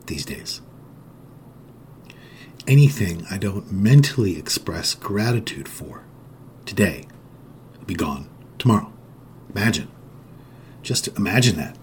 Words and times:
these 0.06 0.24
days. 0.24 0.60
Anything 2.68 3.26
I 3.28 3.38
don't 3.38 3.72
mentally 3.72 4.38
express 4.38 4.94
gratitude 4.94 5.66
for 5.68 6.04
today 6.64 7.08
be 7.86 7.94
gone 7.94 8.28
tomorrow. 8.58 8.92
Imagine. 9.54 9.88
Just 10.82 11.08
imagine 11.08 11.56
that. 11.56 11.76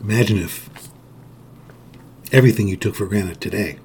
Imagine 0.00 0.38
if 0.38 0.70
everything 2.32 2.68
you 2.68 2.76
took 2.76 2.94
for 2.94 3.06
granted 3.06 3.40
today 3.40 3.78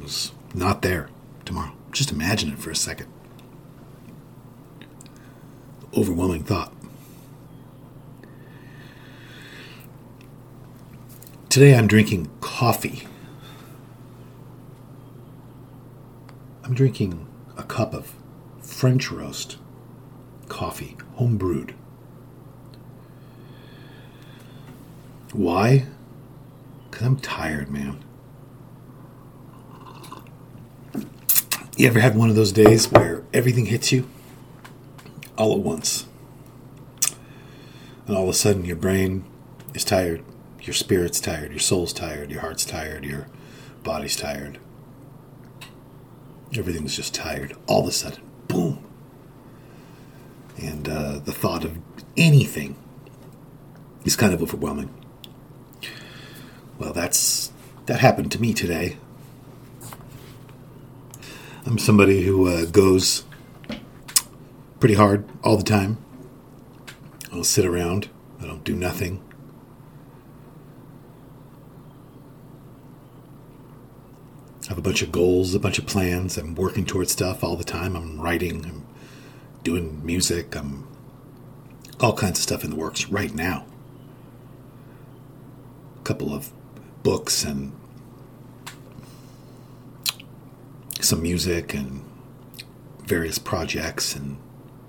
was 0.00 0.32
not 0.54 0.82
there 0.82 1.08
tomorrow. 1.44 1.72
Just 1.92 2.10
imagine 2.10 2.52
it 2.52 2.58
for 2.58 2.70
a 2.70 2.76
second. 2.76 3.08
Overwhelming 5.96 6.44
thought. 6.44 6.72
Today 11.48 11.74
I'm 11.74 11.86
drinking 11.86 12.30
coffee. 12.40 13.06
I'm 16.62 16.74
drinking 16.74 17.27
a 17.58 17.64
cup 17.64 17.92
of 17.92 18.14
French 18.62 19.10
roast 19.10 19.58
coffee, 20.48 20.96
home 21.16 21.36
brewed. 21.36 21.74
Why? 25.32 25.86
Because 26.90 27.06
I'm 27.06 27.16
tired, 27.18 27.70
man. 27.70 28.02
You 31.76 31.86
ever 31.86 32.00
had 32.00 32.16
one 32.16 32.30
of 32.30 32.34
those 32.34 32.52
days 32.52 32.90
where 32.90 33.24
everything 33.32 33.66
hits 33.66 33.92
you 33.92 34.08
all 35.36 35.52
at 35.52 35.60
once? 35.60 36.06
And 38.06 38.16
all 38.16 38.24
of 38.24 38.30
a 38.30 38.34
sudden 38.34 38.64
your 38.64 38.76
brain 38.76 39.24
is 39.74 39.84
tired, 39.84 40.24
your 40.62 40.74
spirit's 40.74 41.20
tired, 41.20 41.50
your 41.50 41.60
soul's 41.60 41.92
tired, 41.92 42.30
your 42.30 42.40
heart's 42.40 42.64
tired, 42.64 43.04
your 43.04 43.28
body's 43.82 44.16
tired. 44.16 44.58
Everything's 46.54 46.96
just 46.96 47.14
tired 47.14 47.56
all 47.66 47.82
of 47.82 47.88
a 47.88 47.92
sudden. 47.92 48.22
Boom. 48.48 48.84
And 50.56 50.88
uh, 50.88 51.18
the 51.18 51.32
thought 51.32 51.64
of 51.64 51.78
anything 52.16 52.76
is 54.04 54.16
kind 54.16 54.32
of 54.32 54.42
overwhelming. 54.42 54.92
Well, 56.78 56.92
that's 56.92 57.52
that 57.86 58.00
happened 58.00 58.32
to 58.32 58.40
me 58.40 58.54
today. 58.54 58.96
I'm 61.66 61.78
somebody 61.78 62.22
who 62.22 62.48
uh, 62.48 62.64
goes 62.64 63.24
pretty 64.80 64.94
hard 64.94 65.28
all 65.44 65.56
the 65.56 65.64
time. 65.64 65.98
I'll 67.32 67.44
sit 67.44 67.66
around. 67.66 68.08
I 68.40 68.46
don't 68.46 68.64
do 68.64 68.74
nothing. 68.74 69.22
I 74.68 74.72
have 74.72 74.78
a 74.78 74.82
bunch 74.82 75.00
of 75.00 75.10
goals, 75.10 75.54
a 75.54 75.58
bunch 75.58 75.78
of 75.78 75.86
plans. 75.86 76.36
I'm 76.36 76.54
working 76.54 76.84
towards 76.84 77.12
stuff 77.12 77.42
all 77.42 77.56
the 77.56 77.64
time. 77.64 77.96
I'm 77.96 78.20
writing, 78.20 78.66
I'm 78.66 78.86
doing 79.64 80.04
music, 80.04 80.54
I'm 80.54 80.86
all 82.00 82.12
kinds 82.12 82.38
of 82.38 82.42
stuff 82.42 82.64
in 82.64 82.70
the 82.70 82.76
works 82.76 83.08
right 83.08 83.34
now. 83.34 83.64
A 85.98 86.02
couple 86.02 86.34
of 86.34 86.52
books 87.02 87.44
and 87.44 87.72
some 91.00 91.22
music 91.22 91.72
and 91.72 92.04
various 93.04 93.38
projects 93.38 94.14
and 94.14 94.36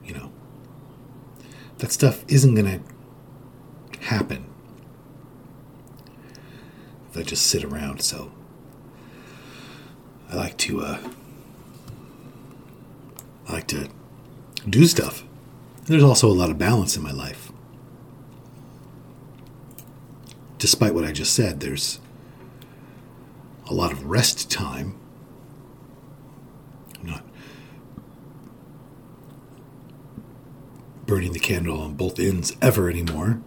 you 0.03 0.13
know 0.13 0.29
that 1.77 1.91
stuff 1.91 2.25
isn't 2.27 2.55
going 2.55 2.65
to 2.65 3.99
happen 4.05 4.45
if 7.09 7.17
I 7.17 7.23
just 7.23 7.47
sit 7.47 7.63
around 7.63 8.01
so 8.01 8.31
I 10.29 10.35
like 10.35 10.57
to 10.57 10.81
uh 10.81 10.99
I 13.47 13.53
like 13.53 13.67
to 13.67 13.89
do 14.67 14.85
stuff. 14.85 15.23
There's 15.85 16.03
also 16.03 16.29
a 16.29 16.33
lot 16.33 16.51
of 16.51 16.59
balance 16.59 16.95
in 16.95 17.01
my 17.01 17.11
life. 17.11 17.51
Despite 20.59 20.93
what 20.93 21.03
I 21.05 21.11
just 21.11 21.33
said, 21.33 21.59
there's 21.61 21.99
a 23.67 23.73
lot 23.73 23.91
of 23.91 24.05
rest 24.05 24.51
time. 24.51 24.95
I'm 26.99 27.07
not 27.07 27.23
burning 31.07 31.33
the 31.33 31.39
candle 31.39 31.81
on 31.81 31.95
both 31.95 32.19
ends 32.19 32.55
ever 32.61 32.87
anymore. 32.89 33.41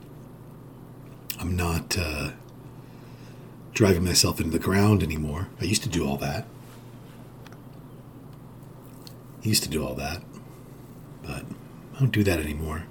I'm 1.38 1.54
not 1.54 1.96
uh, 1.96 2.30
driving 3.72 4.04
myself 4.04 4.40
into 4.40 4.50
the 4.50 4.58
ground 4.58 5.02
anymore. 5.02 5.48
I 5.60 5.64
used 5.64 5.82
to 5.84 5.88
do 5.88 6.06
all 6.06 6.16
that. 6.16 6.46
I 9.44 9.48
used 9.48 9.62
to 9.64 9.68
do 9.68 9.84
all 9.84 9.94
that, 9.94 10.22
but 11.22 11.44
I 11.94 11.98
don't 11.98 12.12
do 12.12 12.22
that 12.24 12.38
anymore. 12.38 12.84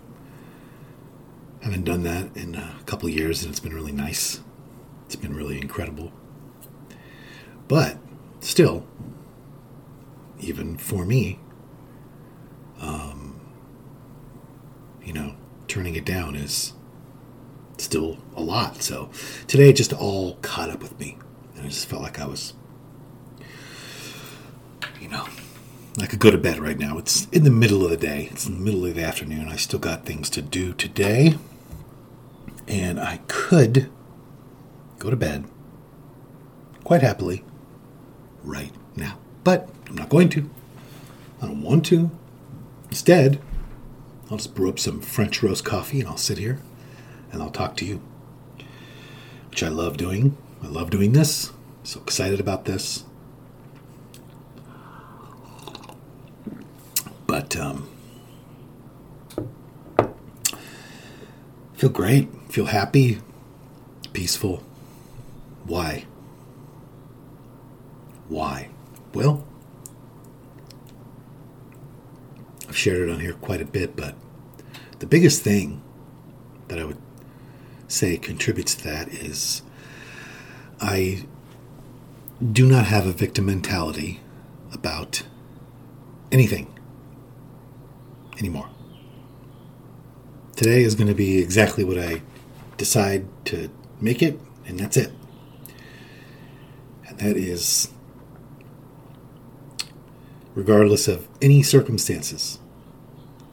haven't 1.62 1.86
done 1.86 2.04
that 2.04 2.36
in 2.36 2.56
a 2.56 2.76
couple 2.86 3.08
years, 3.08 3.44
and 3.44 3.52
it's 3.52 3.60
been 3.60 3.74
really 3.74 3.92
nice. 3.92 4.42
It's 5.06 5.16
been 5.16 5.36
really 5.36 5.62
incredible. 5.62 6.12
But 7.68 7.98
still, 8.42 8.86
even 10.40 10.78
for 10.78 11.06
me, 11.06 11.40
um, 12.82 13.40
you 15.04 15.14
know, 15.14 15.36
turning 15.68 15.96
it 15.96 16.06
down 16.06 16.36
is 16.36 16.74
still 17.78 18.18
a 18.36 18.42
lot. 18.42 18.82
So 18.82 19.10
today 19.48 19.70
it 19.70 19.76
just 19.78 19.94
all 19.94 20.36
caught 20.42 20.70
up 20.70 20.82
with 20.82 21.00
me. 21.00 21.18
And 21.56 21.66
I 21.66 21.70
just 21.70 21.88
felt 21.88 22.02
like 22.02 22.20
I 22.20 22.26
was, 22.26 22.54
you 25.00 25.08
know, 25.08 25.28
I 26.00 26.06
could 26.06 26.20
go 26.20 26.32
to 26.32 26.38
bed 26.38 26.60
right 26.60 26.78
now. 26.78 26.98
It's 26.98 27.28
in 27.28 27.44
the 27.44 27.50
middle 27.50 27.84
of 27.84 27.92
the 27.92 27.98
day, 27.98 28.30
it's 28.32 28.46
in 28.46 28.54
the 28.54 28.60
middle 28.62 28.86
of 28.86 28.96
the 28.96 29.04
afternoon. 29.04 29.50
I 29.50 29.58
still 29.58 29.80
got 29.80 30.06
things 30.06 30.30
to 30.32 30.42
do 30.42 30.74
today. 30.74 31.36
And 32.68 33.00
I 33.00 33.20
could 33.28 33.90
go 35.00 35.10
to 35.10 35.16
bed 35.18 35.46
quite 36.84 37.02
happily 37.02 37.44
right 38.44 38.72
now. 38.96 39.18
But 39.44 39.70
I'm 39.90 39.96
not 39.96 40.10
going 40.10 40.30
to. 40.30 40.50
I 41.42 41.48
don't 41.48 41.62
want 41.62 41.86
to. 41.88 42.12
Instead, 42.90 43.42
I'll 44.30 44.38
just 44.38 44.56
brew 44.56 44.70
up 44.70 44.80
some 44.80 45.02
French 45.02 45.44
roast 45.44 45.66
coffee 45.66 46.00
and 46.00 46.08
I'll 46.08 46.18
sit 46.18 46.38
here 46.38 46.60
and 47.32 47.42
I'll 47.42 47.50
talk 47.50 47.76
to 47.78 47.86
you. 47.86 48.02
Which 49.50 49.64
I 49.64 49.68
love 49.68 49.98
doing. 49.98 50.38
I 50.64 50.68
love 50.68 50.90
doing 50.90 51.12
this. 51.12 51.52
So 51.84 52.00
excited 52.00 52.40
about 52.40 52.66
this. 52.66 53.04
But 57.32 57.56
um, 57.56 57.88
feel 61.76 61.90
great, 61.90 62.28
feel 62.50 62.66
happy, 62.66 63.22
peaceful. 64.12 64.62
Why? 65.64 66.04
Why? 68.28 68.68
Well, 69.14 69.46
I've 72.68 72.76
shared 72.76 73.08
it 73.08 73.10
on 73.10 73.22
here 73.22 73.36
quite 73.36 73.62
a 73.62 73.66
bit, 73.66 73.96
but 73.96 74.16
the 75.00 75.08
biggest 75.08 75.42
thing 75.42 75.82
that 76.68 76.80
I 76.80 76.84
would 76.84 77.02
say 77.88 78.18
contributes 78.18 78.76
to 78.76 78.84
that 78.84 79.08
is 79.08 79.62
I 80.82 81.24
do 82.52 82.68
not 82.68 82.88
have 82.88 83.08
a 83.08 83.14
victim 83.14 83.46
mentality 83.46 84.20
about 84.74 85.24
anything 86.30 86.68
anymore. 88.42 88.70
Today 90.56 90.84
is 90.84 90.96
going 90.96 91.08
to 91.08 91.14
be 91.14 91.38
exactly 91.38 91.84
what 91.84 92.00
I 92.00 92.22
decide 92.78 93.28
to 93.46 93.70
make 94.00 94.22
it, 94.24 94.40
and 94.66 94.80
that's 94.80 94.98
it. 94.98 95.12
And 97.08 97.20
that 97.20 97.38
is 97.38 97.90
regardless 100.56 101.08
of 101.08 101.28
any 101.42 101.62
circumstances 101.64 102.60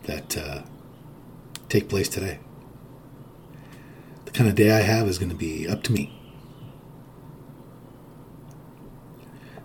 that 0.04 0.36
uh, 0.36 0.62
take 1.68 1.88
place 1.88 2.08
today. 2.08 2.38
The 4.24 4.30
kind 4.30 4.48
of 4.48 4.56
day 4.56 4.72
I 4.72 4.80
have 4.80 5.06
is 5.06 5.18
going 5.18 5.30
to 5.30 5.36
be 5.36 5.68
up 5.68 5.82
to 5.84 5.92
me. 5.92 6.14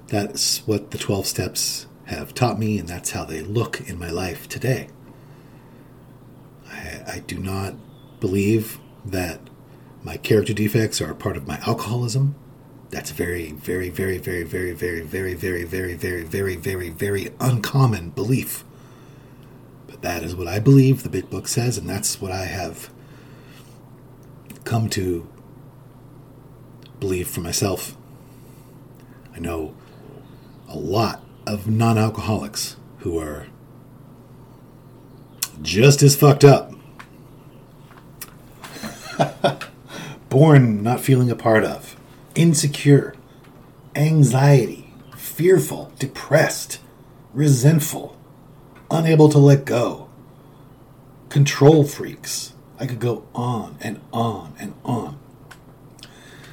That's 0.07 0.59
what 0.67 0.91
the 0.91 0.97
12 0.97 1.25
steps 1.25 1.87
have 2.05 2.33
taught 2.33 2.59
me, 2.59 2.77
and 2.77 2.87
that's 2.87 3.11
how 3.11 3.25
they 3.25 3.41
look 3.41 3.81
in 3.89 3.97
my 3.97 4.09
life 4.09 4.47
today. 4.47 4.89
I, 7.07 7.19
do 7.19 7.37
not 7.37 7.75
believe 8.19 8.79
that 9.05 9.39
my 10.03 10.17
character 10.17 10.53
defects 10.53 11.01
are 11.01 11.11
a 11.11 11.15
part 11.15 11.37
of 11.37 11.47
my 11.47 11.57
alcoholism. 11.65 12.35
That's 12.89 13.11
very, 13.11 13.51
very, 13.51 13.89
very, 13.89 14.17
very, 14.17 14.43
very, 14.43 14.71
very, 14.71 15.01
very, 15.01 15.33
very, 15.33 15.63
very, 15.63 15.93
very, 15.95 16.23
very, 16.23 16.55
very, 16.55 16.89
very 16.89 17.29
uncommon 17.39 18.11
belief. 18.11 18.63
But 19.87 20.01
that 20.01 20.23
is 20.23 20.35
what 20.35 20.47
I 20.47 20.59
believe 20.59 21.03
the 21.03 21.09
big 21.09 21.29
book 21.29 21.47
says, 21.47 21.77
and 21.77 21.89
that's 21.89 22.21
what 22.21 22.31
I 22.31 22.45
have 22.45 22.89
come 24.63 24.89
to 24.89 25.27
believe 26.99 27.27
for 27.27 27.41
myself. 27.41 27.97
I 29.35 29.39
know 29.39 29.75
a 30.69 30.77
lot 30.77 31.23
of 31.45 31.67
non 31.67 31.97
alcoholics 31.97 32.77
who 32.99 33.19
are 33.19 33.47
just 35.61 36.01
as 36.03 36.15
fucked 36.15 36.43
up. 36.43 36.72
Born 40.29 40.83
not 40.83 40.99
feeling 40.99 41.29
a 41.29 41.35
part 41.35 41.63
of. 41.63 41.95
Insecure, 42.35 43.15
anxiety, 43.95 44.91
fearful, 45.15 45.91
depressed, 45.99 46.79
resentful, 47.33 48.17
unable 48.89 49.29
to 49.29 49.37
let 49.37 49.65
go, 49.65 50.09
control 51.29 51.83
freaks. 51.83 52.53
I 52.79 52.85
could 52.85 52.99
go 52.99 53.25
on 53.33 53.77
and 53.81 54.01
on 54.11 54.55
and 54.59 54.73
on. 54.83 55.19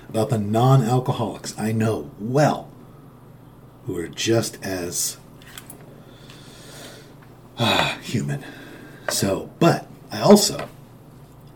About 0.08 0.30
the 0.30 0.38
non 0.38 0.82
alcoholics 0.82 1.58
I 1.58 1.72
know 1.72 2.10
well 2.18 2.70
who 3.86 3.96
are 3.96 4.08
just 4.08 4.62
as 4.62 5.16
ah, 7.58 7.98
human. 8.02 8.44
So, 9.08 9.50
but 9.58 9.86
I 10.10 10.20
also 10.20 10.68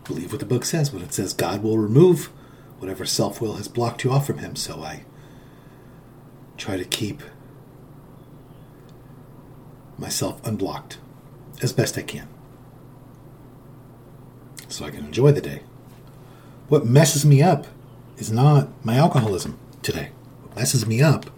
believe 0.05 0.31
what 0.31 0.39
the 0.39 0.45
book 0.45 0.65
says 0.65 0.93
when 0.93 1.01
it 1.01 1.13
says 1.13 1.33
God 1.33 1.61
will 1.63 1.77
remove 1.77 2.27
whatever 2.79 3.05
self 3.05 3.41
will 3.41 3.53
has 3.55 3.67
blocked 3.67 4.03
you 4.03 4.11
off 4.11 4.27
from 4.27 4.37
Him. 4.37 4.55
So 4.55 4.83
I 4.83 5.03
try 6.57 6.77
to 6.77 6.85
keep 6.85 7.21
myself 9.97 10.45
unblocked 10.45 10.97
as 11.61 11.73
best 11.73 11.97
I 11.97 12.01
can 12.01 12.27
so 14.67 14.85
I 14.85 14.91
can 14.91 15.05
enjoy 15.05 15.31
the 15.31 15.41
day. 15.41 15.61
What 16.67 16.85
messes 16.85 17.25
me 17.25 17.41
up 17.41 17.67
is 18.17 18.31
not 18.31 18.69
my 18.85 18.97
alcoholism 18.97 19.57
today. 19.81 20.11
What 20.41 20.55
messes 20.57 20.85
me 20.85 21.01
up 21.01 21.29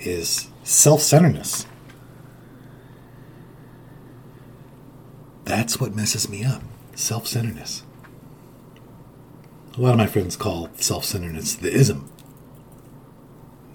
is 0.00 0.48
self 0.64 1.00
centeredness. 1.00 1.66
That's 5.44 5.80
what 5.80 5.94
messes 5.94 6.28
me 6.28 6.44
up 6.44 6.62
self 6.96 7.26
centeredness. 7.28 7.84
A 9.76 9.80
lot 9.80 9.92
of 9.92 9.98
my 9.98 10.06
friends 10.06 10.34
call 10.34 10.70
self 10.76 11.04
centeredness 11.04 11.54
the 11.54 11.72
ism. 11.72 12.10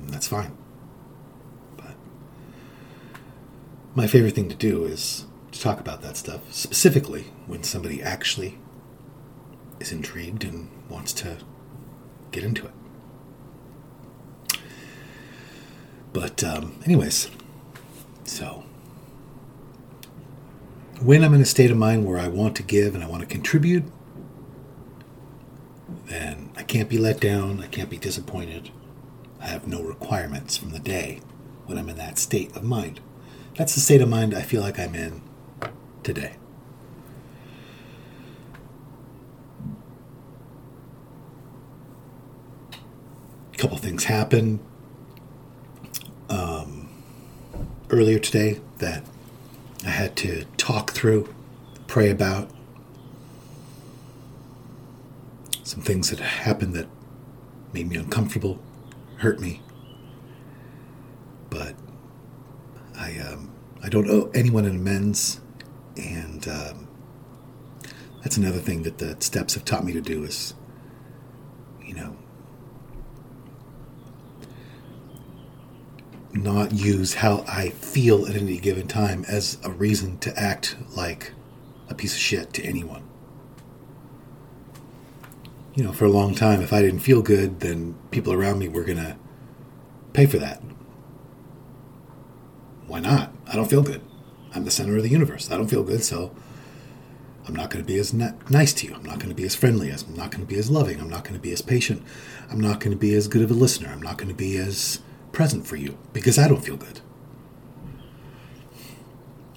And 0.02 0.10
that's 0.10 0.28
fine. 0.28 0.58
But 1.78 1.96
my 3.96 4.08
favorite 4.08 4.34
thing 4.34 4.50
to 4.50 4.56
do 4.56 4.84
is 4.84 5.26
to 5.52 5.62
talk 5.62 5.80
about 5.80 6.02
that 6.02 6.18
stuff, 6.18 6.52
specifically 6.52 7.26
when 7.46 7.64
somebody 7.64 8.02
actually 8.02 8.58
is 9.80 9.92
intrigued 9.92 10.44
and 10.44 10.70
wants 10.90 11.14
to 11.14 11.38
get 12.32 12.44
into 12.44 12.66
it. 12.66 12.74
But, 16.14 16.44
um, 16.44 16.82
anyways, 16.84 17.30
so 18.26 18.66
when 21.04 21.24
I'm 21.24 21.34
in 21.34 21.42
a 21.42 21.46
state 21.46 21.72
of 21.72 21.78
mind 21.78 22.06
where 22.06 22.20
I 22.20 22.28
want 22.28 22.56
to 22.58 22.64
give 22.64 22.94
and 22.94 23.04
I 23.04 23.08
want 23.08 23.22
to 23.22 23.28
contribute, 23.28 23.84
then 26.06 26.52
I 26.56 26.62
can't 26.62 26.90
be 26.90 27.00
let 27.00 27.20
down, 27.20 27.62
I 27.62 27.68
can't 27.68 27.90
be 27.90 27.98
disappointed. 27.98 28.70
I 29.40 29.48
have 29.48 29.68
no 29.68 29.82
requirements 29.82 30.58
from 30.58 30.70
the 30.72 30.80
day 30.80 31.22
when 31.66 31.80
I'm 31.80 31.90
in 31.90 31.98
that 31.98 32.20
state 32.20 32.56
of 32.56 32.64
mind. 32.64 33.00
That's 33.58 33.74
the 33.74 33.82
state 33.82 34.02
of 34.02 34.10
mind 34.10 34.36
I 34.36 34.44
feel 34.44 34.62
like 34.62 34.78
I'm 34.78 34.94
in 34.94 35.24
today. 36.04 36.36
A 43.54 43.58
couple 43.58 43.78
things 43.78 44.04
happened 44.04 44.60
um, 46.30 46.90
earlier 47.90 48.20
today 48.20 48.62
that 48.78 49.04
I 49.86 49.90
had 49.90 50.16
to 50.18 50.46
talk 50.58 50.92
through, 50.92 51.34
pray 51.88 52.10
about. 52.10 52.50
Some 55.64 55.82
things 55.82 56.10
that 56.10 56.20
happened 56.20 56.74
that 56.76 56.88
made 57.74 57.90
me 57.90 57.96
uncomfortable, 57.96 58.60
hurt 59.18 59.40
me. 59.40 59.62
But 61.50 61.76
I, 62.98 63.18
um, 63.20 63.52
I 63.84 63.90
don't 63.90 64.10
owe 64.10 64.30
anyone 64.34 64.66
an 64.66 64.76
amends, 64.76 65.40
and 65.98 66.48
um, 66.48 66.88
that's 68.22 68.38
another 68.38 68.60
thing 68.60 68.84
that 68.84 69.00
the 69.00 69.16
steps 69.20 69.56
have 69.56 69.66
taught 69.66 69.84
me 69.84 69.94
to 69.94 70.02
do 70.02 70.24
is, 70.24 70.54
you 71.84 71.96
know, 71.96 72.16
not 76.34 76.72
use 76.74 77.16
how 77.16 77.44
I 77.48 77.70
feel 77.70 78.26
at 78.28 78.36
any 78.36 78.58
given 78.58 78.88
time 78.88 79.26
as 79.28 79.58
a 79.64 79.72
reason 79.72 80.18
to 80.20 80.38
act 80.40 80.76
like 80.96 81.34
a 81.90 81.94
piece 81.96 82.14
of 82.14 82.20
shit 82.20 82.54
to 82.54 82.64
anyone. 82.64 83.04
you 85.76 85.84
know, 85.84 85.92
for 85.92 86.06
a 86.06 86.10
long 86.10 86.36
time, 86.36 86.62
if 86.62 86.74
I 86.74 86.82
didn't 86.82 87.00
feel 87.00 87.22
good, 87.22 87.62
then 87.62 87.96
people 88.12 88.34
around 88.34 88.60
me 88.60 88.68
were 88.68 88.84
going 88.84 88.98
to 88.98 89.16
pay 90.14 90.26
for 90.26 90.38
that. 90.38 90.62
Why 92.88 93.00
not? 93.00 93.34
I 93.48 93.56
don't 93.56 93.70
feel 93.70 93.82
good. 93.82 94.02
I'm 94.54 94.66
the 94.66 94.72
center 94.72 94.98
of 94.98 95.04
the 95.04 95.10
universe. 95.10 95.50
I 95.50 95.56
don't 95.56 95.70
feel 95.70 95.84
good, 95.84 96.04
so 96.04 96.36
I'm 97.48 97.56
not 97.56 97.70
going 97.70 97.84
to 97.84 97.88
be 97.88 97.98
as 97.98 98.14
ni- 98.14 98.34
nice 98.50 98.74
to 98.74 98.88
you. 98.88 98.94
I'm 98.94 99.04
not 99.06 99.20
going 99.20 99.30
to 99.30 99.36
be 99.36 99.46
as 99.46 99.56
friendly 99.56 99.90
as 99.90 100.04
I'm 100.04 100.16
not 100.16 100.32
going 100.32 100.46
to 100.46 100.48
be 100.54 100.60
as 100.60 100.70
loving. 100.70 101.00
I'm 101.00 101.10
not 101.10 101.24
going 101.24 101.36
to 101.36 101.40
be 101.40 101.54
as 101.54 101.62
patient. 101.62 102.04
I'm 102.50 102.60
not 102.60 102.82
going 102.82 102.92
to 102.92 102.98
be 102.98 103.14
as 103.14 103.30
good 103.30 103.42
of 103.42 103.52
a 103.52 103.54
listener. 103.54 103.90
I'm 103.90 104.02
not 104.02 104.18
going 104.18 104.30
to 104.30 104.36
be 104.36 104.58
as 104.58 105.00
present 105.32 105.66
for 105.66 105.76
you 105.76 105.98
because 106.14 106.38
I 106.38 106.48
don't 106.48 106.64
feel 106.64 106.78
good. 106.78 107.02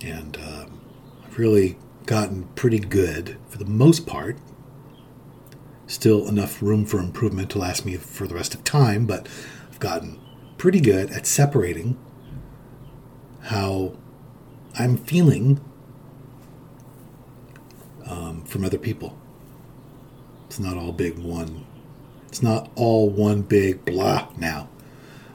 And 0.02 0.36
um, 0.36 0.80
I've 1.24 1.38
really 1.38 1.78
gotten 2.06 2.44
pretty 2.54 2.78
good 2.78 3.36
for 3.48 3.58
the 3.58 3.64
most 3.64 4.06
part. 4.06 4.38
Still 5.86 6.26
enough 6.28 6.62
room 6.62 6.84
for 6.84 6.98
improvement 6.98 7.50
to 7.50 7.58
last 7.58 7.84
me 7.84 7.96
for 7.96 8.26
the 8.26 8.34
rest 8.34 8.54
of 8.54 8.64
time, 8.64 9.06
but 9.06 9.26
I've 9.70 9.80
gotten 9.80 10.20
pretty 10.58 10.80
good 10.80 11.10
at 11.10 11.26
separating 11.26 11.98
how 13.42 13.94
I'm 14.78 14.96
feeling 14.96 15.60
um, 18.06 18.44
from 18.44 18.64
other 18.64 18.78
people. 18.78 19.18
It's 20.46 20.58
not 20.58 20.76
all 20.76 20.92
big 20.92 21.18
one. 21.18 21.66
It's 22.28 22.42
not 22.42 22.70
all 22.74 23.10
one 23.10 23.42
big 23.42 23.84
blah 23.84 24.28
now. 24.36 24.68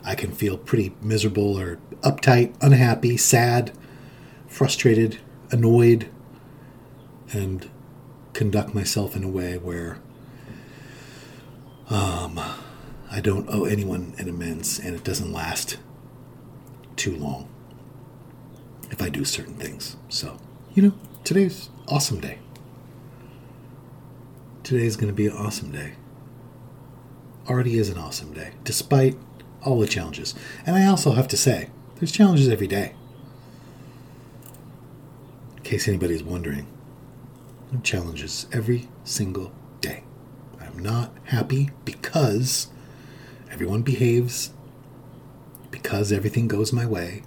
I 0.03 0.15
can 0.15 0.32
feel 0.32 0.58
pretty 0.58 0.96
miserable 1.01 1.60
or 1.60 1.77
uptight, 2.01 2.56
unhappy, 2.62 3.18
sad, 3.18 3.72
frustrated, 4.48 5.20
annoyed, 5.51 6.10
and 7.32 7.70
conduct 8.34 8.74
myself 8.74 9.15
in 9.15 9.24
a 9.24 9.29
way 9.29 9.58
where 9.58 10.00
um, 11.89 12.39
I 13.12 13.20
don't 13.22 13.50
owe 13.50 13.65
anyone 13.65 14.13
an 14.18 14.29
amends 14.29 14.79
and 14.79 14.96
it 14.96 15.03
doesn't 15.03 15.32
last 15.32 15.77
too 16.96 17.15
long 17.15 17.50
if 18.91 19.01
I 19.01 19.10
do 19.10 19.25
certain 19.25 19.56
things. 19.56 19.98
So, 20.08 20.38
you 20.74 20.84
know, 20.84 20.94
today's 21.24 21.70
awesome 21.88 22.20
day. 22.20 22.39
Today 24.63 24.86
is 24.86 24.96
going 24.96 25.08
to 25.08 25.15
be 25.15 25.27
an 25.27 25.34
awesome 25.34 25.72
day. 25.72 25.94
Already 27.48 27.77
is 27.77 27.89
an 27.89 27.98
awesome 27.98 28.34
day, 28.34 28.51
despite 28.63 29.18
all 29.63 29.80
the 29.80 29.88
challenges. 29.88 30.36
And 30.66 30.75
I 30.75 30.86
also 30.86 31.12
have 31.12 31.28
to 31.30 31.38
say, 31.38 31.70
there's 31.96 32.12
challenges 32.12 32.48
every 32.48 32.68
day. 32.68 32.94
In 35.58 35.63
case 35.63 35.88
anybody's 35.88 36.24
wondering, 36.24 36.68
challenges 37.84 38.48
every 38.51 38.89
single 39.04 39.51
day. 39.82 40.04
I'm 40.60 40.80
not 40.80 41.12
happy 41.25 41.70
because 41.86 42.68
everyone 43.51 43.82
behaves, 43.82 44.51
because 45.72 46.12
everything 46.12 46.48
goes 46.48 46.74
my 46.74 46.86
way, 46.86 47.24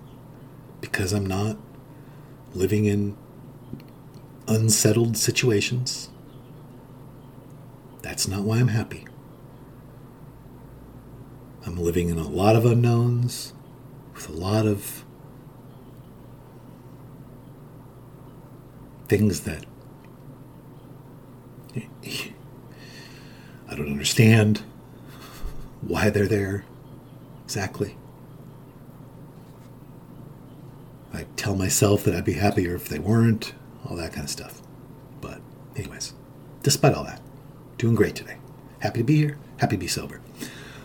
because 0.80 1.12
I'm 1.12 1.26
not 1.26 1.56
living 2.54 2.86
in 2.86 3.16
unsettled 4.48 5.16
situations. 5.16 6.08
That's 8.02 8.26
not 8.26 8.42
why 8.42 8.58
I'm 8.58 8.68
happy. 8.68 9.06
I'm 11.64 11.76
living 11.76 12.08
in 12.08 12.18
a 12.18 12.26
lot 12.26 12.56
of 12.56 12.64
unknowns, 12.64 13.52
with 14.14 14.28
a 14.28 14.32
lot 14.32 14.66
of 14.66 15.04
things 19.08 19.40
that 19.40 19.64
I 21.74 23.74
don't 23.74 23.90
understand 23.90 24.62
why 25.80 26.10
they're 26.10 26.26
there 26.26 26.64
exactly. 27.44 27.96
I 31.12 31.26
tell 31.36 31.54
myself 31.54 32.04
that 32.04 32.14
I'd 32.14 32.24
be 32.24 32.34
happier 32.34 32.74
if 32.74 32.88
they 32.88 32.98
weren't, 32.98 33.54
all 33.86 33.96
that 33.96 34.12
kind 34.12 34.24
of 34.24 34.30
stuff. 34.30 34.62
But, 35.20 35.40
anyways, 35.76 36.14
despite 36.62 36.94
all 36.94 37.04
that, 37.04 37.20
doing 37.78 37.94
great 37.94 38.14
today. 38.14 38.36
Happy 38.80 39.00
to 39.00 39.04
be 39.04 39.16
here, 39.16 39.38
happy 39.58 39.76
to 39.76 39.80
be 39.80 39.86
sober. 39.86 40.20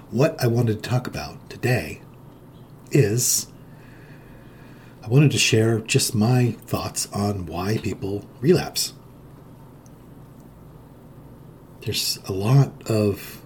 What 0.10 0.42
I 0.42 0.48
wanted 0.48 0.82
to 0.82 0.90
talk 0.90 1.06
about 1.06 1.50
today 1.50 2.00
is 2.92 3.48
I 5.04 5.10
wanted 5.10 5.32
to 5.32 5.38
share 5.38 5.80
just 5.80 6.16
my 6.16 6.52
thoughts 6.66 7.10
on 7.12 7.46
why 7.46 7.78
people 7.80 8.26
relapse. 8.40 8.94
There's 11.82 12.20
a 12.26 12.32
lot 12.32 12.72
of 12.90 13.42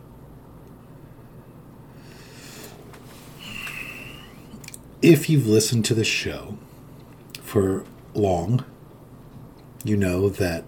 if 5.01 5.31
you've 5.31 5.47
listened 5.47 5.83
to 5.85 5.95
the 5.95 6.03
show 6.03 6.59
for 7.41 7.85
long, 8.13 8.63
you 9.83 9.97
know 9.97 10.29
that 10.29 10.63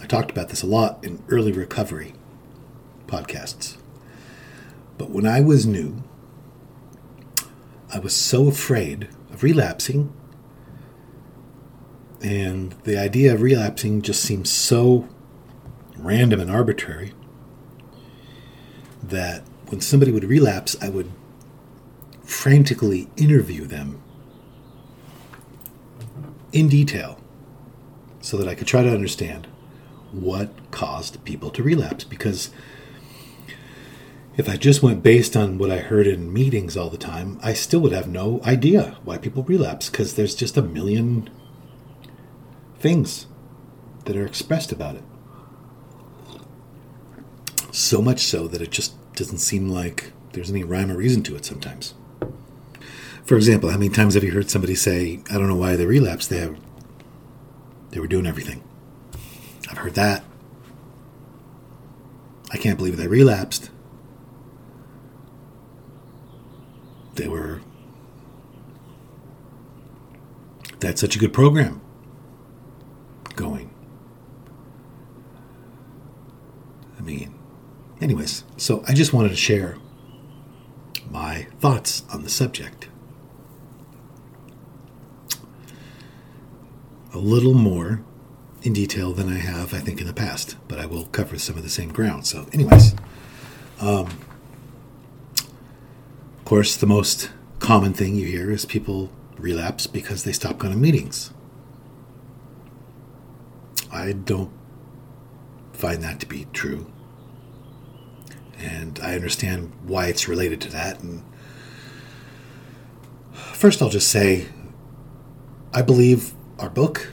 I 0.00 0.06
talked 0.06 0.30
about 0.30 0.48
this 0.48 0.62
a 0.62 0.66
lot 0.66 1.04
in 1.04 1.24
early 1.28 1.50
recovery 1.50 2.14
podcasts. 3.08 3.81
But 5.02 5.10
when 5.10 5.26
I 5.26 5.40
was 5.40 5.66
new, 5.66 6.04
I 7.92 7.98
was 7.98 8.14
so 8.14 8.46
afraid 8.46 9.08
of 9.32 9.42
relapsing. 9.42 10.12
And 12.22 12.76
the 12.84 12.96
idea 12.96 13.34
of 13.34 13.42
relapsing 13.42 14.02
just 14.02 14.22
seems 14.22 14.48
so 14.48 15.08
random 15.96 16.38
and 16.38 16.48
arbitrary 16.48 17.14
that 19.02 19.42
when 19.70 19.80
somebody 19.80 20.12
would 20.12 20.22
relapse, 20.22 20.76
I 20.80 20.88
would 20.88 21.10
frantically 22.22 23.10
interview 23.16 23.66
them 23.66 24.00
in 26.52 26.68
detail 26.68 27.18
so 28.20 28.36
that 28.36 28.46
I 28.46 28.54
could 28.54 28.68
try 28.68 28.84
to 28.84 28.94
understand 28.94 29.48
what 30.12 30.70
caused 30.70 31.24
people 31.24 31.50
to 31.50 31.64
relapse. 31.64 32.04
Because 32.04 32.50
if 34.36 34.48
I 34.48 34.56
just 34.56 34.82
went 34.82 35.02
based 35.02 35.36
on 35.36 35.58
what 35.58 35.70
I 35.70 35.78
heard 35.78 36.06
in 36.06 36.32
meetings 36.32 36.76
all 36.76 36.88
the 36.88 36.96
time, 36.96 37.38
I 37.42 37.52
still 37.52 37.80
would 37.80 37.92
have 37.92 38.08
no 38.08 38.40
idea 38.44 38.96
why 39.04 39.18
people 39.18 39.42
relapse 39.42 39.90
because 39.90 40.14
there's 40.14 40.34
just 40.34 40.56
a 40.56 40.62
million 40.62 41.28
things 42.78 43.26
that 44.06 44.16
are 44.16 44.26
expressed 44.26 44.72
about 44.72 44.96
it. 44.96 45.04
So 47.70 48.02
much 48.02 48.20
so 48.20 48.48
that 48.48 48.62
it 48.62 48.70
just 48.70 48.94
doesn't 49.14 49.38
seem 49.38 49.68
like 49.68 50.12
there's 50.32 50.50
any 50.50 50.64
rhyme 50.64 50.90
or 50.90 50.96
reason 50.96 51.22
to 51.24 51.36
it 51.36 51.44
sometimes. 51.44 51.94
For 53.24 53.36
example, 53.36 53.70
how 53.70 53.78
many 53.78 53.90
times 53.90 54.14
have 54.14 54.24
you 54.24 54.32
heard 54.32 54.50
somebody 54.50 54.74
say, 54.74 55.20
I 55.30 55.34
don't 55.34 55.48
know 55.48 55.56
why 55.56 55.76
they 55.76 55.86
relapsed, 55.86 56.30
they 56.30 56.38
have 56.38 56.56
they 57.90 58.00
were 58.00 58.06
doing 58.06 58.26
everything. 58.26 58.64
I've 59.70 59.78
heard 59.78 59.94
that. 59.94 60.24
I 62.50 62.56
can't 62.56 62.78
believe 62.78 62.96
they 62.96 63.06
relapsed. 63.06 63.70
They 67.14 67.28
were 67.28 67.60
that's 70.80 71.00
such 71.00 71.14
a 71.14 71.18
good 71.18 71.32
program 71.32 71.80
going. 73.36 73.70
I 76.98 77.02
mean, 77.02 77.34
anyways, 78.00 78.44
so 78.56 78.82
I 78.88 78.94
just 78.94 79.12
wanted 79.12 79.30
to 79.30 79.36
share 79.36 79.76
my 81.10 81.46
thoughts 81.60 82.04
on 82.12 82.22
the 82.22 82.30
subject. 82.30 82.88
A 87.14 87.18
little 87.18 87.54
more 87.54 88.02
in 88.62 88.72
detail 88.72 89.12
than 89.12 89.28
I 89.28 89.38
have, 89.38 89.74
I 89.74 89.78
think, 89.78 90.00
in 90.00 90.06
the 90.06 90.12
past, 90.12 90.56
but 90.68 90.78
I 90.78 90.86
will 90.86 91.06
cover 91.06 91.38
some 91.38 91.56
of 91.56 91.62
the 91.62 91.68
same 91.68 91.92
ground. 91.92 92.26
So, 92.26 92.46
anyways, 92.52 92.94
um, 93.80 94.08
course, 96.52 96.76
the 96.76 96.86
most 96.86 97.30
common 97.60 97.94
thing 97.94 98.14
you 98.14 98.26
hear 98.26 98.50
is 98.50 98.66
people 98.66 99.10
relapse 99.38 99.86
because 99.86 100.24
they 100.24 100.32
stop 100.32 100.58
going 100.58 100.70
to 100.70 100.78
meetings. 100.78 101.32
I 103.90 104.12
don't 104.12 104.52
find 105.72 106.02
that 106.02 106.20
to 106.20 106.26
be 106.26 106.46
true. 106.52 106.92
And 108.58 109.00
I 109.02 109.14
understand 109.14 109.72
why 109.82 110.08
it's 110.08 110.28
related 110.28 110.60
to 110.60 110.70
that. 110.72 111.00
And 111.00 111.24
first, 113.32 113.80
I'll 113.80 113.88
just 113.88 114.10
say 114.10 114.48
I 115.72 115.80
believe 115.80 116.34
our 116.58 116.68
book, 116.68 117.08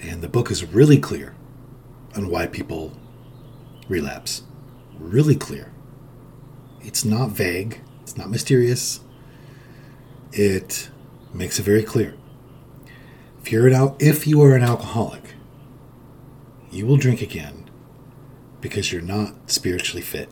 and 0.00 0.22
the 0.22 0.28
book 0.28 0.52
is 0.52 0.64
really 0.64 0.98
clear 0.98 1.34
on 2.14 2.30
why 2.30 2.46
people 2.46 2.96
relapse. 3.88 4.44
Really 4.96 5.34
clear. 5.34 5.69
It's 6.82 7.04
not 7.04 7.30
vague, 7.30 7.80
it's 8.02 8.16
not 8.16 8.30
mysterious. 8.30 9.00
It 10.32 10.90
makes 11.34 11.58
it 11.58 11.62
very 11.62 11.82
clear. 11.82 12.14
If 13.42 13.52
you're 13.52 13.66
an 13.66 13.74
al- 13.74 13.96
if 13.98 14.26
you 14.26 14.42
are 14.42 14.54
an 14.54 14.62
alcoholic, 14.62 15.34
you 16.70 16.86
will 16.86 16.96
drink 16.96 17.20
again 17.20 17.68
because 18.60 18.92
you're 18.92 19.02
not 19.02 19.50
spiritually 19.50 20.02
fit. 20.02 20.28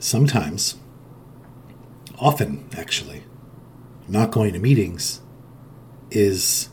Sometimes, 0.00 0.76
often 2.18 2.68
actually, 2.76 3.24
not 4.06 4.30
going 4.30 4.52
to 4.52 4.58
meetings 4.58 5.22
is 6.10 6.68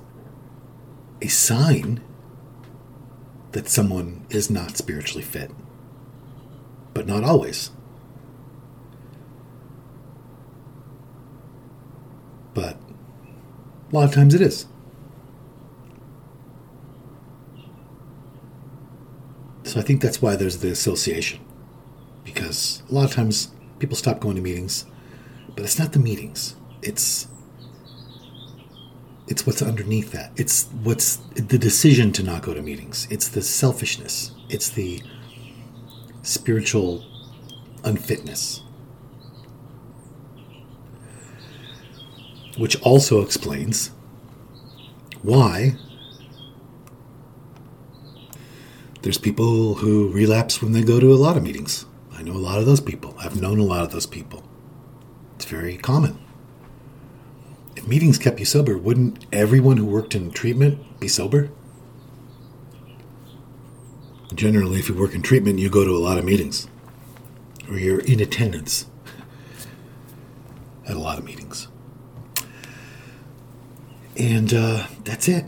a 1.22 1.28
sign 1.28 2.02
that 3.52 3.70
someone 3.70 4.26
is 4.30 4.50
not 4.50 4.78
spiritually 4.78 5.24
fit, 5.24 5.52
but 6.94 7.06
not 7.06 7.24
always. 7.24 7.72
But 12.54 12.78
a 13.92 13.96
lot 13.96 14.06
of 14.06 14.14
times 14.14 14.34
it 14.34 14.42
is. 14.42 14.66
So 19.64 19.80
I 19.80 19.84
think 19.84 20.02
that's 20.02 20.22
why 20.22 20.36
there's 20.36 20.58
the 20.58 20.70
association. 20.70 21.40
Because 22.26 22.84
a 22.90 22.94
lot 22.94 23.06
of 23.06 23.14
times 23.14 23.52
people 23.80 23.96
stop 23.96 24.20
going 24.20 24.36
to 24.36 24.42
meetings, 24.42 24.86
but 25.56 25.64
it's 25.64 25.80
not 25.80 25.94
the 25.94 26.00
meetings. 26.00 26.56
It's 26.82 27.28
it's 29.32 29.48
what's 29.48 29.62
underneath 29.62 30.12
that. 30.12 30.30
It's 30.36 30.66
what's 30.84 31.16
the 31.36 31.58
decision 31.58 32.12
to 32.12 32.22
not 32.22 32.42
go 32.42 32.54
to 32.54 32.62
meetings. 32.62 33.08
It's 33.10 33.30
the 33.30 33.42
selfishness. 33.42 34.34
It's 34.50 34.70
the 34.70 35.02
spiritual 36.22 37.06
unfitness. 37.86 38.62
Which 42.58 42.80
also 42.82 43.22
explains 43.22 43.92
why 45.22 45.78
there's 49.02 49.18
people 49.18 49.76
who 49.76 50.12
relapse 50.12 50.62
when 50.62 50.74
they 50.74 50.84
go 50.84 51.00
to 51.00 51.14
a 51.14 51.16
lot 51.16 51.38
of 51.38 51.44
meetings. 51.44 51.86
I 52.12 52.22
know 52.22 52.34
a 52.34 52.46
lot 52.50 52.60
of 52.60 52.66
those 52.66 52.82
people. 52.82 53.16
I've 53.18 53.40
known 53.42 53.60
a 53.60 53.64
lot 53.64 53.84
of 53.86 53.94
those 53.94 54.06
people. 54.06 54.44
It's 55.36 55.46
very 55.46 55.78
common 55.78 56.20
if 57.82 57.88
meetings 57.88 58.20
kept 58.20 58.40
you 58.40 58.46
sober, 58.46 58.78
wouldn't 58.78 59.26
everyone 59.34 59.78
who 59.78 59.86
worked 59.86 60.14
in 60.14 60.30
treatment 60.30 61.00
be 61.00 61.08
sober? 61.08 61.50
Generally, 64.36 64.80
if 64.80 64.88
you 64.88 64.94
work 64.94 65.16
in 65.16 65.24
treatment, 65.24 65.58
you 65.58 65.68
go 65.68 65.84
to 65.84 65.90
a 65.90 65.98
lot 65.98 66.20
of 66.20 66.24
meetings, 66.24 66.68
or 67.68 67.80
you're 67.80 68.00
in 68.02 68.20
attendance 68.20 68.86
at 70.88 70.96
a 70.96 71.00
lot 71.00 71.18
of 71.18 71.26
meetings. 71.26 71.70
And 74.16 74.54
uh, 74.54 74.86
that's 75.04 75.28
it. 75.28 75.46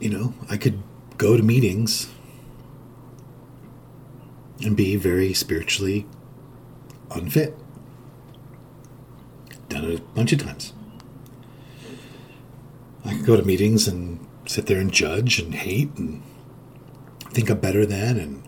You 0.00 0.10
know, 0.10 0.34
I 0.50 0.56
could 0.56 0.82
go 1.16 1.36
to 1.36 1.42
meetings 1.44 2.10
and 4.62 4.76
be 4.76 4.96
very 4.96 5.32
spiritually 5.32 6.06
unfit 7.12 7.56
done 9.70 9.84
it 9.84 10.00
a 10.00 10.02
bunch 10.02 10.32
of 10.32 10.42
times. 10.42 10.74
I 13.04 13.14
could 13.14 13.24
go 13.24 13.36
to 13.36 13.44
meetings 13.44 13.88
and 13.88 14.26
sit 14.46 14.66
there 14.66 14.80
and 14.80 14.92
judge 14.92 15.38
and 15.38 15.54
hate 15.54 15.94
and 15.96 16.22
think 17.30 17.48
I'm 17.48 17.60
better 17.60 17.86
than 17.86 18.18
and 18.18 18.42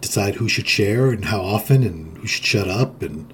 decide 0.00 0.34
who 0.34 0.48
should 0.48 0.68
share 0.68 1.10
and 1.10 1.26
how 1.26 1.40
often 1.40 1.82
and 1.82 2.18
who 2.18 2.26
should 2.26 2.44
shut 2.44 2.68
up 2.68 3.00
and 3.00 3.32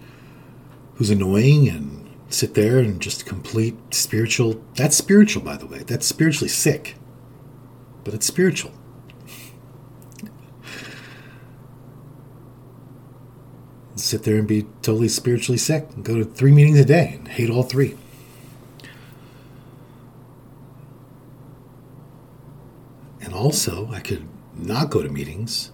who's 0.94 1.10
annoying 1.10 1.68
and 1.68 2.10
sit 2.28 2.54
there 2.54 2.78
and 2.78 3.00
just 3.00 3.26
complete 3.26 3.76
spiritual. 3.92 4.62
That's 4.76 4.96
spiritual, 4.96 5.42
by 5.42 5.56
the 5.56 5.66
way. 5.66 5.78
That's 5.78 6.06
spiritually 6.06 6.48
sick, 6.48 6.94
but 8.04 8.14
it's 8.14 8.26
spiritual. 8.26 8.72
Sit 14.02 14.24
there 14.24 14.36
and 14.36 14.48
be 14.48 14.66
totally 14.82 15.08
spiritually 15.08 15.58
sick 15.58 15.88
and 15.94 16.04
go 16.04 16.16
to 16.16 16.24
three 16.24 16.50
meetings 16.50 16.78
a 16.78 16.84
day 16.84 17.14
and 17.18 17.28
hate 17.28 17.48
all 17.48 17.62
three. 17.62 17.96
And 23.20 23.32
also, 23.32 23.88
I 23.92 24.00
could 24.00 24.26
not 24.56 24.90
go 24.90 25.02
to 25.02 25.08
meetings 25.08 25.70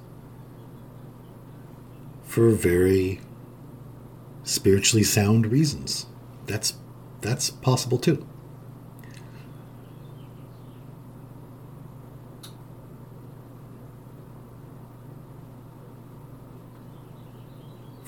for 2.25 2.51
very 2.51 3.21
spiritually 4.45 5.03
sound 5.03 5.51
reasons. 5.51 6.07
That's 6.47 6.75
that's 7.23 7.51
possible 7.51 7.99
too. 7.99 8.27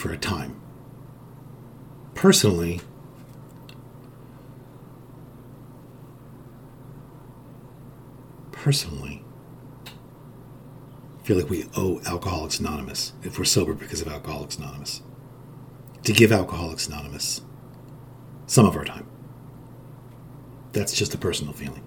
For 0.00 0.10
a 0.12 0.16
time. 0.16 0.58
Personally, 2.14 2.80
personally, 8.50 9.22
I 9.86 11.26
feel 11.26 11.36
like 11.36 11.50
we 11.50 11.66
owe 11.76 12.00
Alcoholics 12.06 12.58
Anonymous 12.58 13.12
if 13.22 13.38
we're 13.38 13.44
sober 13.44 13.74
because 13.74 14.00
of 14.00 14.08
Alcoholics 14.08 14.56
Anonymous 14.56 15.02
to 16.04 16.12
give 16.12 16.32
Alcoholics 16.32 16.88
Anonymous 16.88 17.42
some 18.46 18.64
of 18.64 18.76
our 18.76 18.86
time. 18.86 19.06
That's 20.72 20.94
just 20.94 21.14
a 21.14 21.18
personal 21.18 21.52
feeling. 21.52 21.82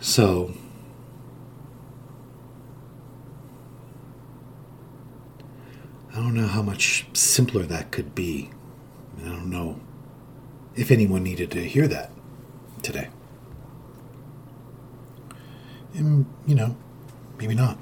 So, 0.00 0.54
I 6.14 6.18
don't 6.18 6.34
know 6.34 6.46
how 6.46 6.62
much 6.62 7.06
simpler 7.12 7.64
that 7.64 7.90
could 7.90 8.14
be. 8.14 8.50
I 9.20 9.24
don't 9.24 9.50
know 9.50 9.80
if 10.76 10.92
anyone 10.92 11.24
needed 11.24 11.50
to 11.50 11.60
hear 11.60 11.88
that 11.88 12.12
today. 12.82 13.08
And, 15.94 16.26
you 16.46 16.54
know, 16.54 16.76
maybe 17.36 17.56
not. 17.56 17.78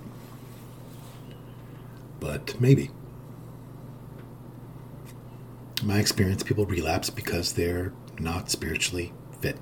But 2.20 2.58
maybe. 2.58 2.90
In 5.82 5.88
my 5.88 5.98
experience, 5.98 6.42
people 6.42 6.64
relapse 6.64 7.10
because 7.10 7.52
they're 7.52 7.92
not 8.18 8.50
spiritually 8.50 9.12
fit. 9.40 9.58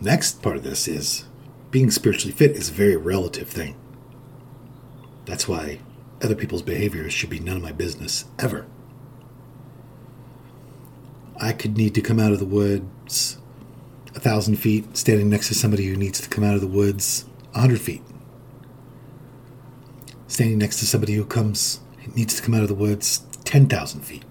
Next 0.00 0.40
part 0.40 0.56
of 0.56 0.62
this 0.62 0.88
is 0.88 1.26
being 1.76 1.90
spiritually 1.90 2.32
fit 2.32 2.52
is 2.52 2.70
a 2.70 2.72
very 2.72 2.96
relative 2.96 3.50
thing. 3.50 3.76
That's 5.26 5.46
why 5.46 5.80
other 6.22 6.34
people's 6.34 6.62
behaviors 6.62 7.12
should 7.12 7.28
be 7.28 7.38
none 7.38 7.58
of 7.58 7.62
my 7.62 7.72
business 7.72 8.24
ever. 8.38 8.64
I 11.38 11.52
could 11.52 11.76
need 11.76 11.94
to 11.96 12.00
come 12.00 12.18
out 12.18 12.32
of 12.32 12.38
the 12.38 12.46
woods 12.46 13.36
a 14.14 14.20
thousand 14.20 14.56
feet 14.56 14.96
standing 14.96 15.28
next 15.28 15.48
to 15.48 15.54
somebody 15.54 15.84
who 15.84 15.96
needs 15.96 16.18
to 16.18 16.30
come 16.30 16.44
out 16.44 16.54
of 16.54 16.62
the 16.62 16.66
woods 16.66 17.26
a 17.54 17.60
hundred 17.60 17.82
feet. 17.82 18.00
Standing 20.28 20.56
next 20.56 20.78
to 20.78 20.86
somebody 20.86 21.12
who 21.12 21.26
comes 21.26 21.80
needs 22.14 22.36
to 22.36 22.42
come 22.42 22.54
out 22.54 22.62
of 22.62 22.68
the 22.68 22.74
woods 22.74 23.18
ten 23.44 23.66
thousand 23.66 24.00
feet. 24.00 24.24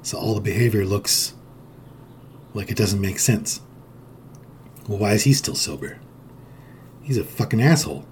So 0.00 0.16
all 0.16 0.34
the 0.34 0.40
behavior 0.40 0.86
looks 0.86 1.34
like 2.54 2.70
it 2.70 2.78
doesn't 2.78 3.02
make 3.02 3.18
sense. 3.18 3.60
Well, 4.88 4.96
why 4.96 5.12
is 5.12 5.24
he 5.24 5.34
still 5.34 5.54
sober? 5.54 6.00
He's 7.06 7.16
a 7.16 7.24
fucking 7.24 7.62
asshole. 7.62 8.04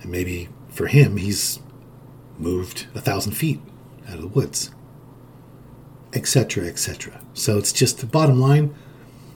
And 0.00 0.10
maybe 0.10 0.48
for 0.68 0.88
him, 0.88 1.16
he's 1.16 1.60
moved 2.38 2.88
a 2.94 3.00
thousand 3.00 3.32
feet 3.32 3.60
out 4.08 4.16
of 4.16 4.22
the 4.22 4.28
woods, 4.28 4.72
etc., 6.12 6.66
etc. 6.66 7.20
So 7.34 7.56
it's 7.56 7.72
just 7.72 7.98
the 7.98 8.06
bottom 8.06 8.40
line 8.40 8.74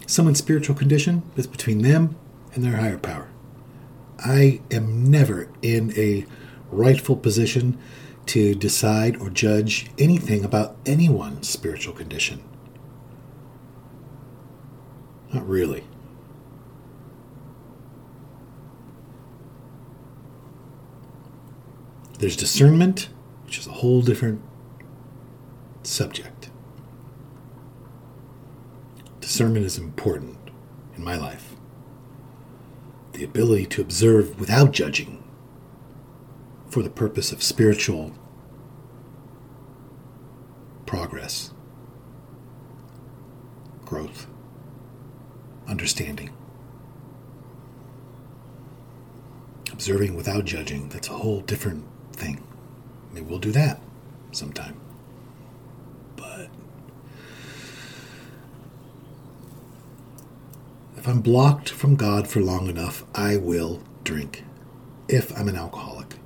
someone's 0.09 0.39
spiritual 0.39 0.75
condition 0.75 1.23
is 1.37 1.47
between 1.47 1.83
them 1.83 2.17
and 2.55 2.65
their 2.65 2.77
higher 2.77 2.99
power. 2.99 3.29
I 4.19 4.61
am 4.71 5.09
never 5.09 5.49
in 5.63 5.97
a 5.97 6.27
rightful 6.71 7.17
position 7.17 7.79
to 8.27 8.55
decide 8.57 9.17
or 9.19 9.31
judge 9.31 9.91
anything 9.99 10.45
about 10.45 10.77
anyone's 10.85 11.49
spiritual 11.49 11.95
condition. 11.95 12.43
Not 15.33 15.49
really. 15.49 15.85
There's 22.19 22.37
discernment, 22.37 23.09
which 23.45 23.59
is 23.59 23.67
a 23.67 23.73
whole 23.73 24.01
different 24.03 24.41
subject. 25.83 26.51
Discernment 29.21 29.67
is 29.67 29.77
important 29.79 30.39
in 30.97 31.05
my 31.05 31.17
life. 31.17 31.55
the 33.13 33.25
ability 33.25 33.67
to 33.67 33.81
observe 33.81 34.39
without 34.39 34.73
judging 34.73 35.23
for 36.69 36.83
the 36.83 36.91
purpose 36.91 37.33
of 37.33 37.43
spiritual 37.43 38.13
progress, 40.85 41.53
growth, 43.87 44.27
understanding. 45.67 46.31
Observing 49.73 50.15
without 50.15 50.45
judging, 50.45 50.89
that's 50.91 51.09
a 51.09 51.13
whole 51.13 51.41
different 51.41 51.85
thing. 52.17 52.43
Maybe 53.13 53.27
we'll 53.27 53.39
do 53.39 53.53
that 53.53 53.81
sometime. 54.33 54.79
But 56.17 56.49
if 60.97 61.07
I'm 61.07 61.21
blocked 61.21 61.69
from 61.69 61.97
God 61.97 62.27
for 62.29 62.41
long 62.41 62.69
enough, 62.69 63.05
I 63.15 63.37
will 63.37 63.83
drink 64.05 64.45
if 65.09 65.37
I'm 65.39 65.49
an 65.49 65.57
alcoholic. 65.57 66.17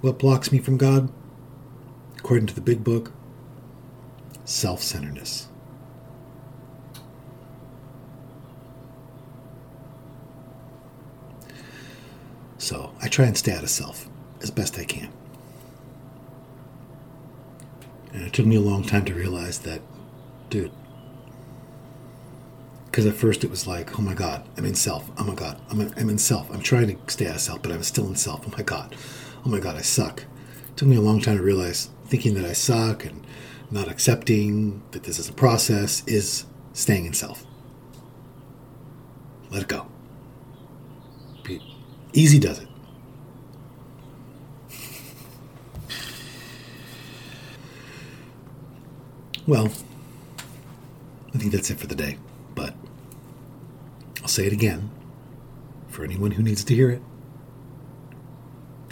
What 0.00 0.18
blocks 0.18 0.52
me 0.52 0.58
from 0.58 0.76
God? 0.76 1.10
According 2.18 2.46
to 2.48 2.54
the 2.54 2.60
big 2.60 2.84
book, 2.84 3.12
self 4.44 4.82
centeredness. 4.82 5.48
So 12.58 12.92
I 13.00 13.03
try 13.14 13.26
and 13.26 13.38
stay 13.38 13.52
out 13.52 13.62
of 13.62 13.70
self 13.70 14.08
as 14.42 14.50
best 14.50 14.76
I 14.76 14.84
can. 14.84 15.08
And 18.12 18.24
it 18.24 18.32
took 18.32 18.44
me 18.44 18.56
a 18.56 18.60
long 18.60 18.82
time 18.82 19.04
to 19.04 19.14
realize 19.14 19.60
that, 19.60 19.80
dude. 20.50 20.72
Because 22.86 23.06
at 23.06 23.14
first 23.14 23.44
it 23.44 23.50
was 23.50 23.68
like, 23.68 23.98
oh 23.98 24.02
my 24.02 24.14
God, 24.14 24.44
I'm 24.56 24.64
in 24.64 24.74
self. 24.74 25.08
Oh 25.16 25.24
my 25.24 25.34
God, 25.34 25.60
I'm 25.70 25.80
in, 25.80 25.94
I'm 25.96 26.10
in 26.10 26.18
self. 26.18 26.50
I'm 26.50 26.60
trying 26.60 26.88
to 26.88 27.12
stay 27.12 27.28
out 27.28 27.36
of 27.36 27.40
self, 27.40 27.62
but 27.62 27.70
I'm 27.70 27.84
still 27.84 28.08
in 28.08 28.16
self. 28.16 28.44
Oh 28.46 28.52
my 28.56 28.64
God, 28.64 28.96
oh 29.44 29.48
my 29.48 29.60
God, 29.60 29.76
I 29.76 29.82
suck. 29.82 30.24
It 30.68 30.76
took 30.76 30.88
me 30.88 30.96
a 30.96 31.00
long 31.00 31.20
time 31.20 31.36
to 31.36 31.42
realize 31.42 31.90
thinking 32.06 32.34
that 32.34 32.44
I 32.44 32.52
suck 32.52 33.04
and 33.04 33.24
not 33.70 33.88
accepting 33.88 34.82
that 34.90 35.04
this 35.04 35.20
is 35.20 35.28
a 35.28 35.32
process 35.32 36.02
is 36.06 36.46
staying 36.72 37.06
in 37.06 37.12
self. 37.12 37.44
Let 39.50 39.62
it 39.62 39.68
go. 39.68 39.86
Easy 42.12 42.38
does 42.40 42.58
it. 42.58 42.68
Well, 49.46 49.70
I 51.34 51.38
think 51.38 51.52
that's 51.52 51.70
it 51.70 51.78
for 51.78 51.86
the 51.86 51.94
day, 51.94 52.16
but 52.54 52.74
I'll 54.22 54.28
say 54.28 54.46
it 54.46 54.54
again 54.54 54.90
for 55.88 56.02
anyone 56.02 56.30
who 56.30 56.42
needs 56.42 56.64
to 56.64 56.74
hear 56.74 56.90
it. 56.90 57.02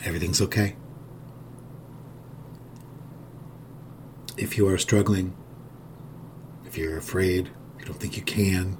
Everything's 0.04 0.42
okay. 0.42 0.76
If 4.36 4.58
you 4.58 4.68
are 4.68 4.76
struggling, 4.76 5.34
if 6.66 6.76
you're 6.76 6.98
afraid, 6.98 7.48
if 7.76 7.80
you 7.80 7.86
don't 7.86 7.98
think 7.98 8.16
you 8.18 8.22
can, 8.22 8.76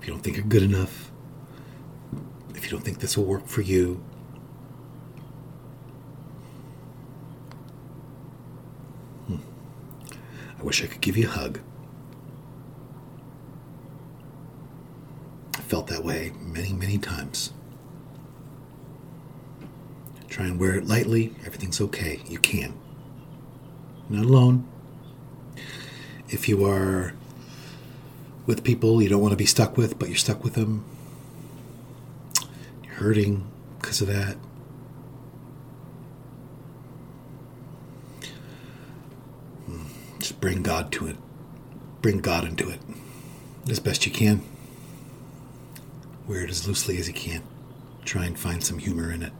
if 0.00 0.06
you 0.06 0.12
don't 0.12 0.22
think 0.22 0.36
you're 0.36 0.46
good 0.46 0.62
enough, 0.62 1.10
if 2.54 2.64
you 2.64 2.70
don't 2.70 2.84
think 2.84 3.00
this 3.00 3.16
will 3.16 3.24
work 3.24 3.48
for 3.48 3.62
you, 3.62 4.04
I 10.62 10.64
wish 10.64 10.84
I 10.84 10.86
could 10.86 11.00
give 11.00 11.16
you 11.16 11.26
a 11.26 11.30
hug. 11.30 11.58
I 15.56 15.60
felt 15.62 15.88
that 15.88 16.04
way 16.04 16.30
many, 16.40 16.72
many 16.72 16.98
times. 16.98 17.52
Try 20.28 20.46
and 20.46 20.60
wear 20.60 20.76
it 20.76 20.86
lightly. 20.86 21.34
Everything's 21.44 21.80
okay. 21.80 22.20
You 22.28 22.38
can. 22.38 22.74
Not 24.08 24.24
alone. 24.24 24.68
If 26.28 26.48
you 26.48 26.64
are 26.64 27.14
with 28.46 28.62
people 28.62 29.02
you 29.02 29.08
don't 29.08 29.20
want 29.20 29.32
to 29.32 29.36
be 29.36 29.46
stuck 29.46 29.76
with, 29.76 29.98
but 29.98 30.08
you're 30.08 30.16
stuck 30.16 30.44
with 30.44 30.54
them, 30.54 30.84
you're 32.84 32.94
hurting 32.94 33.50
because 33.80 34.00
of 34.00 34.06
that. 34.06 34.36
Hmm. 39.66 39.86
Just 40.20 40.31
bring 40.42 40.60
God 40.60 40.90
to 40.90 41.06
it. 41.06 41.16
Bring 42.02 42.18
God 42.18 42.44
into 42.44 42.68
it 42.68 42.80
as 43.70 43.78
best 43.78 44.04
you 44.04 44.10
can. 44.10 44.42
Wear 46.26 46.42
it 46.42 46.50
as 46.50 46.66
loosely 46.66 46.98
as 46.98 47.06
you 47.06 47.14
can. 47.14 47.44
Try 48.04 48.24
and 48.24 48.36
find 48.36 48.62
some 48.62 48.78
humor 48.78 49.12
in 49.12 49.22
it. 49.22 49.32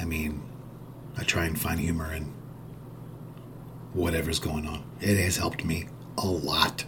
I 0.00 0.04
mean, 0.04 0.42
I 1.16 1.22
try 1.22 1.44
and 1.44 1.58
find 1.58 1.78
humor 1.78 2.12
in 2.12 2.32
whatever's 3.92 4.40
going 4.40 4.66
on. 4.66 4.82
It 5.00 5.16
has 5.16 5.36
helped 5.36 5.64
me 5.64 5.86
a 6.18 6.26
lot. 6.26 6.84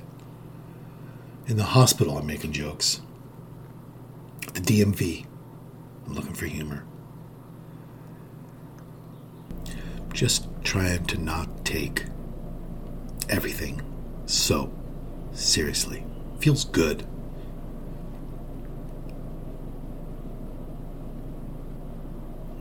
In 1.46 1.56
the 1.56 1.62
hospital, 1.62 2.18
I'm 2.18 2.26
making 2.26 2.50
jokes. 2.50 3.02
The 4.52 4.60
DMV, 4.60 5.26
I'm 6.06 6.12
looking 6.12 6.34
for 6.34 6.46
humor. 6.46 6.84
Just 10.12 10.48
trying 10.64 11.04
to 11.06 11.18
not 11.18 11.64
take 11.64 12.06
everything 13.28 13.82
so 14.26 14.72
seriously. 15.32 16.04
Feels 16.40 16.64
good. 16.64 17.06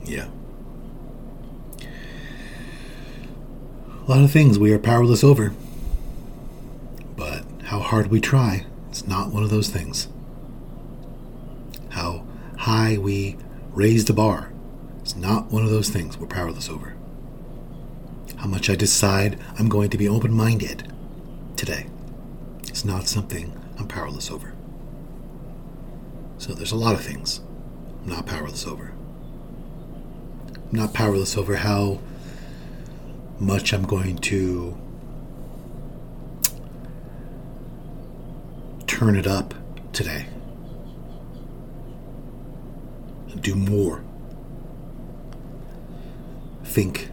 Yeah. 0.05 0.27
A 4.05 4.11
lot 4.11 4.23
of 4.23 4.31
things 4.31 4.59
we 4.59 4.71
are 4.73 4.79
powerless 4.79 5.23
over. 5.23 5.53
But 7.15 7.45
how 7.63 7.79
hard 7.79 8.07
we 8.07 8.19
try, 8.19 8.65
it's 8.89 9.07
not 9.07 9.31
one 9.31 9.43
of 9.43 9.49
those 9.49 9.69
things. 9.69 10.09
How 11.89 12.25
high 12.57 12.97
we 12.97 13.37
raise 13.71 14.05
the 14.05 14.13
bar, 14.13 14.51
it's 15.01 15.15
not 15.15 15.51
one 15.51 15.63
of 15.63 15.69
those 15.69 15.89
things 15.89 16.17
we're 16.17 16.27
powerless 16.27 16.69
over. 16.69 16.95
How 18.43 18.49
much 18.49 18.69
I 18.69 18.75
decide 18.75 19.39
I'm 19.57 19.69
going 19.69 19.89
to 19.91 19.97
be 19.97 20.09
open 20.09 20.33
minded 20.33 20.91
today, 21.55 21.87
it's 22.67 22.83
not 22.83 23.07
something 23.07 23.57
I'm 23.79 23.87
powerless 23.87 24.29
over. 24.29 24.53
So 26.39 26.53
there's 26.53 26.73
a 26.73 26.75
lot 26.75 26.93
of 26.93 26.99
things 26.99 27.39
I'm 28.01 28.09
not 28.09 28.25
powerless 28.25 28.67
over. 28.67 28.91
I'm 30.55 30.73
not 30.73 30.93
powerless 30.93 31.37
over 31.37 31.55
how 31.55 32.01
much 33.39 33.71
I'm 33.71 33.85
going 33.85 34.17
to 34.17 34.77
turn 38.87 39.15
it 39.15 39.25
up 39.25 39.53
today. 39.93 40.25
Do 43.39 43.55
more. 43.55 44.03
Think 46.65 47.09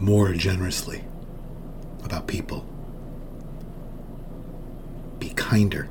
more 0.00 0.32
generously 0.32 1.04
about 2.04 2.26
people. 2.26 2.66
Be 5.18 5.30
kinder. 5.30 5.88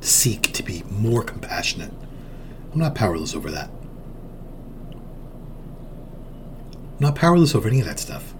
Seek 0.00 0.52
to 0.52 0.62
be 0.62 0.84
more 0.90 1.22
compassionate. 1.22 1.92
I'm 2.72 2.78
not 2.78 2.94
powerless 2.94 3.34
over 3.34 3.50
that. 3.50 3.70
I'm 6.96 7.00
not 7.00 7.14
powerless 7.14 7.54
over 7.54 7.68
any 7.68 7.80
of 7.80 7.86
that 7.86 7.98
stuff. 7.98 8.34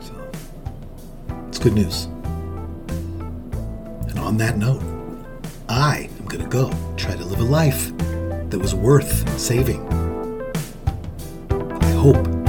So, 0.00 0.30
it's 1.48 1.58
good 1.58 1.74
news. 1.74 2.04
And 4.08 4.18
on 4.18 4.36
that 4.36 4.58
note, 4.58 4.82
I 5.68 6.10
am 6.18 6.26
going 6.26 6.42
to 6.42 6.48
go 6.48 6.70
try 6.96 7.16
to 7.16 7.24
live 7.24 7.40
a 7.40 7.44
life 7.44 7.96
that 8.50 8.58
was 8.58 8.74
worth 8.74 9.28
saving. 9.38 10.03
Hope 12.04 12.43